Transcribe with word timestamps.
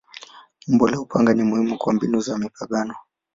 Umbo 0.69 0.83
la 0.89 0.97
upanga 0.99 1.33
ni 1.33 1.43
muhimu 1.43 1.77
kwa 1.77 1.93
mbinu 1.93 2.19
za 2.21 2.37
mapigano. 2.37 2.93